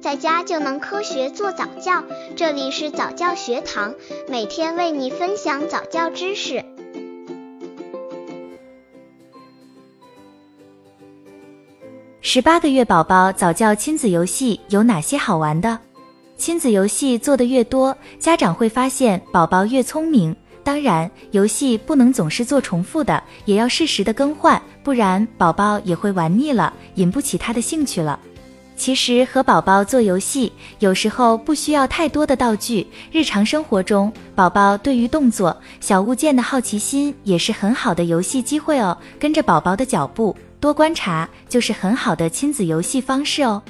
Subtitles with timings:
[0.00, 2.02] 在家就能科学做早教。
[2.34, 3.94] 这里是早教学堂，
[4.28, 6.64] 每天为你分享早教知识。
[12.22, 15.78] 十八个月宝宝早教亲子游戏有哪些好玩的？
[16.38, 20.34] 亲子游戏做的越多，家长会发现宝宝越聪明。
[20.64, 28.18] 当然，游戏不能总是做重复的，也要适时的更换，不然宝宝也会玩腻了，引不起他的兴趣了。
[28.80, 38.96] 其实和宝宝做游戏，有时候不需要太多的道具，日常生活中，宝宝对于动作、小物件的好奇心也是很好的游戏机会哦。
[39.18, 43.62] 跟着宝宝的脚步，多观察，就是很好的亲子游戏方式哦。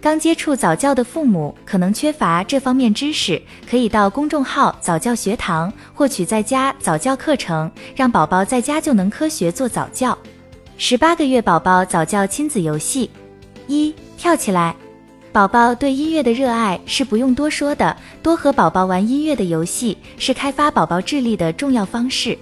[0.00, 10.16] 刚接触早教的父母可能缺乏这方面知识，可以到公众号早教学堂获取在家早教课程，让宝宝在家就能科学做早教。
[10.78, 13.10] 十八个月宝宝早教亲子游戏
[13.66, 14.72] 一跳起来，
[15.32, 22.38] 宝宝对音乐的热爱是不用多说的，多和宝宝玩音乐的游戏是开发宝宝智力的重要方式。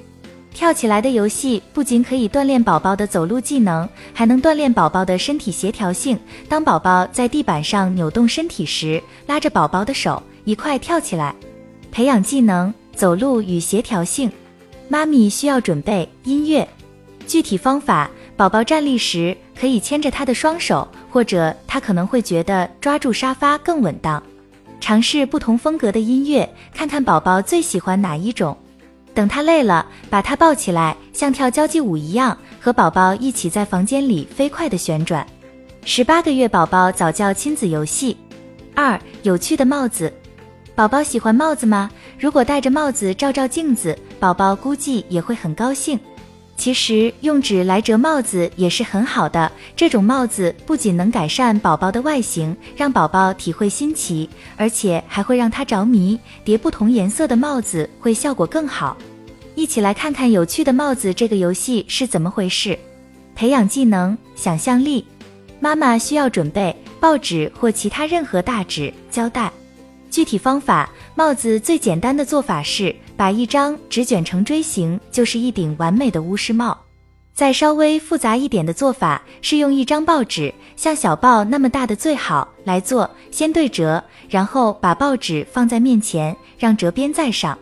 [0.52, 6.18] 跳起来的游戏不仅可以锻炼宝宝的走路技能，还能锻炼宝宝的身体协调性。
[6.50, 11.34] 当宝宝在地板上扭动身体时，拉着宝宝的手一块跳起来，
[11.90, 14.30] 培养技能走路与协调性。
[14.86, 16.68] 妈咪需要准备音乐，
[17.26, 18.10] 具体方法：
[18.40, 24.22] 宝宝站立时可以牵着他的双手，或者他可能会觉得抓住沙发更稳当。
[24.80, 28.56] 尝试不同风格的音乐，看看宝宝最喜欢哪一种。
[29.12, 35.26] 等他累了，把他抱起来，像跳交际舞一样，和宝宝一起在房间里飞快地旋转。
[35.84, 38.16] 十八个月宝宝早教亲子游戏
[38.74, 40.10] 二：有趣的帽子。
[40.74, 41.90] 宝宝喜欢帽子吗？
[42.18, 46.00] 如果戴着帽子照照镜子，宝宝估计也会很高兴。
[46.60, 56.20] 其实用纸来折帽子也是很好的，这种帽子不仅能改善宝宝的外形，让宝宝体会新奇，而且还会让他着迷。
[56.44, 58.94] 叠不同颜色的帽子会效果更好。
[59.54, 62.78] 一起来看看有趣的帽子这个游戏是怎么回事。
[63.34, 65.02] 培养技能想象力，
[65.60, 69.50] 妈妈需要准备报纸或其他任何大纸、胶带。
[70.10, 76.76] 具体方法，帽子最简单的做法是把一张纸卷成锥形，就是一顶完美的巫师帽。
[77.34, 83.08] 再稍微复杂一点的做法是用一张报纸，像小报那么大的最好来做。
[83.30, 87.58] 先对折，然后把报纸放在面前，让折边在上，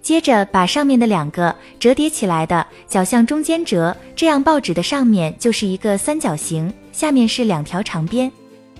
[0.00, 8.30] 接着把上面的两个折叠起来的角向中间折，这样报纸的上面就是一个三角形，下面是两条长边。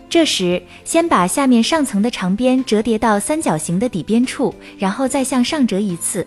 [0.09, 6.27] 这时，先把下面上层的长边折叠到三角形的底边处，然后再向上折一次。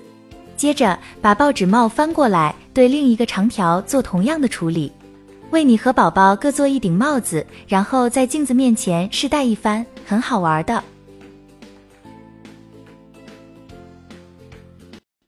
[0.57, 4.91] 接着把报纸帽翻过来，对另一个长条做同样的处理。
[5.51, 10.83] 为你和宝宝各做一顶帽子，然后在镜子面前试戴一番，很好玩的。